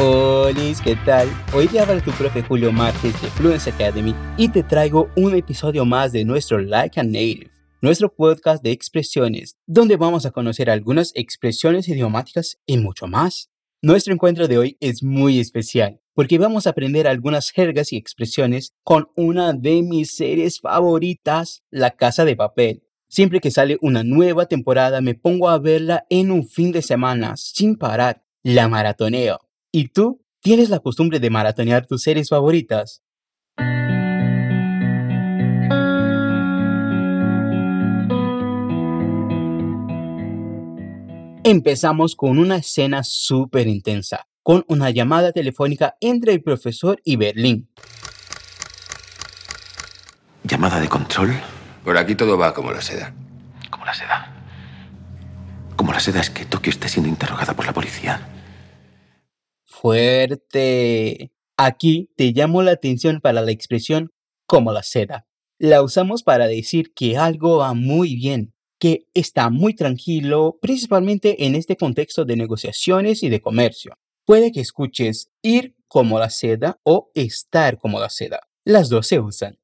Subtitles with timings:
[0.00, 1.28] Hola, ¿qué tal?
[1.52, 5.84] Hoy te habla tu profe Julio Márquez de Fluence Academy y te traigo un episodio
[5.84, 7.50] más de nuestro Like a Native,
[7.80, 13.50] nuestro podcast de expresiones, donde vamos a conocer algunas expresiones idiomáticas y mucho más.
[13.82, 18.74] Nuestro encuentro de hoy es muy especial porque vamos a aprender algunas jergas y expresiones
[18.84, 22.84] con una de mis series favoritas, La Casa de Papel.
[23.08, 27.36] Siempre que sale una nueva temporada me pongo a verla en un fin de semana
[27.36, 28.22] sin parar.
[28.44, 29.47] La maratoneo.
[29.70, 30.24] ¿Y tú?
[30.40, 33.02] ¿Tienes la costumbre de maratonear tus series favoritas?
[41.44, 47.70] Empezamos con una escena súper intensa, con una llamada telefónica entre el profesor y Berlín.
[50.44, 51.34] ¿Llamada de control?
[51.84, 53.12] Por aquí todo va como la seda.
[53.68, 54.34] Como la seda.
[55.76, 58.37] Como la seda es que Tokio esté siendo interrogada por la policía.
[59.80, 61.30] Fuerte.
[61.56, 64.10] Aquí te llamo la atención para la expresión
[64.44, 65.28] como la seda.
[65.56, 71.54] La usamos para decir que algo va muy bien, que está muy tranquilo, principalmente en
[71.54, 73.94] este contexto de negociaciones y de comercio.
[74.24, 78.40] Puede que escuches ir como la seda o estar como la seda.
[78.64, 79.60] Las dos se usan.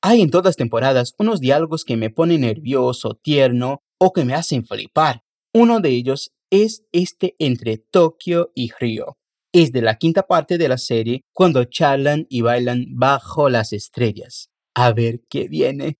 [0.00, 4.64] Hay en todas temporadas unos diálogos que me ponen nervioso, tierno o que me hacen
[4.64, 5.22] flipar.
[5.52, 9.18] Uno de ellos es este entre Tokio y Río.
[9.52, 14.50] Es de la quinta parte de la serie cuando charlan y bailan bajo las estrellas.
[14.74, 15.98] A ver qué viene.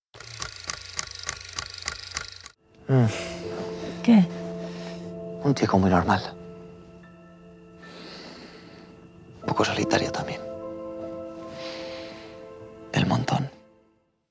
[2.87, 3.05] Mm.
[4.03, 4.25] ¿Qué?
[5.43, 6.21] Un chico muy normal.
[9.41, 10.41] Un poco solitario también.
[12.93, 13.49] El montón.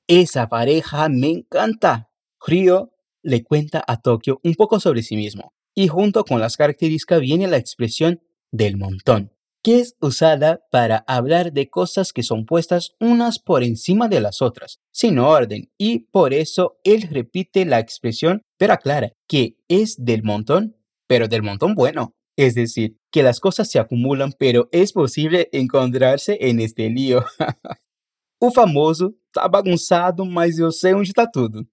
[0.07, 2.09] Esa pareja me encanta.
[2.45, 7.21] Río le cuenta a Tokio un poco sobre sí mismo y junto con las características
[7.21, 9.31] viene la expresión del montón,
[9.63, 14.41] que es usada para hablar de cosas que son puestas unas por encima de las
[14.41, 20.21] otras, sin orden, y por eso él repite la expresión, pero aclara que es del
[20.21, 20.75] montón,
[21.07, 22.13] pero del montón bueno.
[22.35, 27.23] Es decir, que las cosas se acumulan, pero es posible encontrarse en este lío.
[28.41, 31.65] o famoso tá bagunçado, mas eu sei onde está tudo.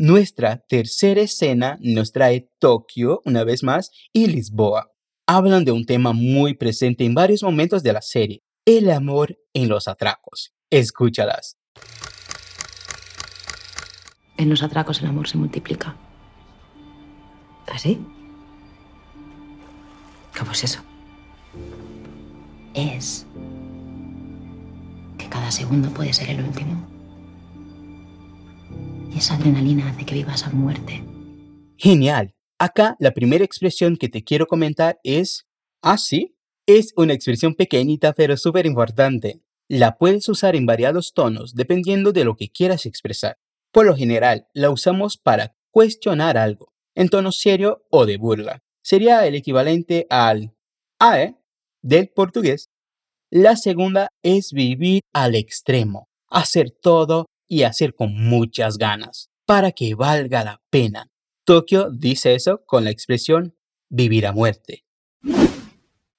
[0.00, 4.92] Nuestra tercera escena nos trae Tokio, una vez más, y Lisboa.
[5.26, 9.68] Hablan de un tema muy presente en varios momentos de la serie, el amor en
[9.68, 10.54] los atracos.
[10.70, 11.58] Escúchalas.
[14.36, 15.96] En los atracos el amor se multiplica.
[17.66, 17.98] ¿Así?
[20.38, 20.80] ¿Cómo es eso?
[22.72, 23.26] Es
[25.18, 26.97] que cada segundo puede ser el último.
[29.30, 31.02] Adrenalina hace que vivas a muerte.
[31.76, 32.34] Genial.
[32.58, 35.46] Acá la primera expresión que te quiero comentar es,
[35.82, 36.36] ¿ah, sí?
[36.66, 39.40] Es una expresión pequeñita pero súper importante.
[39.68, 43.36] La puedes usar en variados tonos dependiendo de lo que quieras expresar.
[43.72, 48.62] Por lo general, la usamos para cuestionar algo, en tono serio o de burla.
[48.82, 50.54] Sería el equivalente al
[50.98, 51.36] AE
[51.82, 52.70] del portugués.
[53.30, 59.94] La segunda es vivir al extremo, hacer todo y hacer con muchas ganas, para que
[59.94, 61.10] valga la pena.
[61.44, 63.56] Tokio dice eso con la expresión
[63.88, 64.84] vivir a muerte.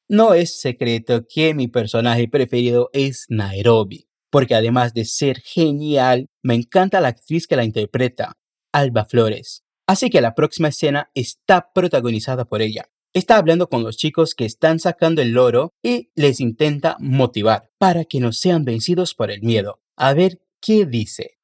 [0.07, 6.55] No es secreto que mi personaje preferido es Nairobi, porque además de ser genial, me
[6.55, 8.33] encanta la actriz que la interpreta,
[8.71, 9.63] Alba Flores.
[9.85, 12.89] Así que la próxima escena está protagonizada por ella.
[13.13, 18.05] Está hablando con los chicos que están sacando el loro y les intenta motivar para
[18.05, 19.81] que no sean vencidos por el miedo.
[19.95, 21.37] A ver ¿Qué dice?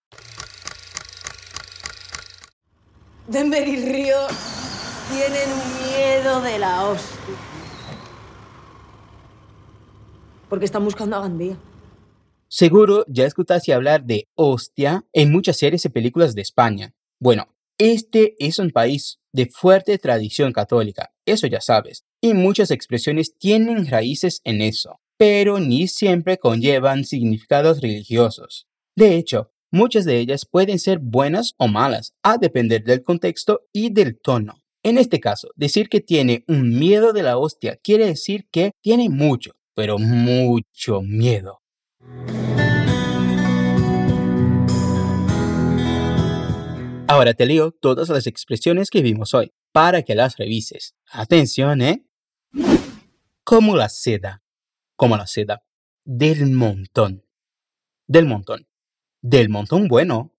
[3.27, 4.17] Denver y Río
[5.09, 5.49] tienen
[5.87, 7.35] miedo de la hostia.
[10.49, 11.57] Porque están buscando a Gandía.
[12.49, 16.93] Seguro ya escuchaste hablar de hostia en muchas series y películas de España.
[17.19, 17.47] Bueno,
[17.77, 23.87] este es un país de fuerte tradición católica, eso ya sabes, y muchas expresiones tienen
[23.87, 28.67] raíces en eso, pero ni siempre conllevan significados religiosos.
[28.97, 33.89] De hecho, muchas de ellas pueden ser buenas o malas, a depender del contexto y
[33.89, 34.63] del tono.
[34.83, 39.09] En este caso, decir que tiene un miedo de la hostia quiere decir que tiene
[39.09, 41.61] mucho, pero mucho miedo.
[47.07, 50.95] Ahora te leo todas las expresiones que vimos hoy para que las revises.
[51.11, 52.05] Atención, ¿eh?
[53.43, 54.41] Como la seda.
[54.95, 55.63] Como la seda.
[56.05, 57.25] Del montón.
[58.07, 58.67] Del montón.
[59.27, 60.35] Del montón bueno.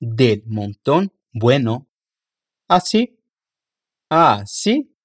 [0.00, 1.88] Del montón bueno.
[2.66, 3.20] Así.
[4.08, 4.96] Así.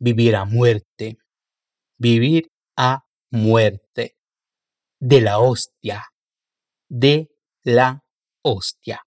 [0.00, 1.18] vivir a muerte.
[1.96, 4.16] Vivir a muerte.
[4.98, 6.06] De la hostia.
[6.88, 7.30] De
[7.62, 8.04] la
[8.42, 9.00] hostia.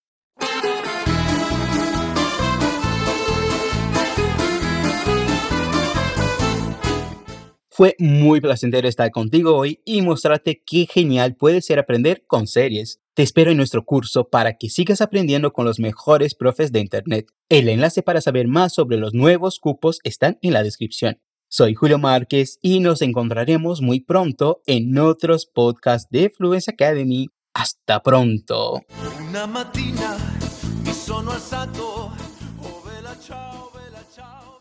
[7.70, 13.03] Fue muy placentero estar contigo hoy y mostrarte qué genial puede ser aprender con series.
[13.16, 17.28] Te espero en nuestro curso para que sigas aprendiendo con los mejores profes de Internet.
[17.48, 21.22] El enlace para saber más sobre los nuevos cupos está en la descripción.
[21.48, 27.30] Soy Julio Márquez y nos encontraremos muy pronto en otros podcasts de Fluence Academy.
[27.54, 28.82] Hasta pronto.
[29.30, 29.46] Una
[33.22, 34.53] ciao.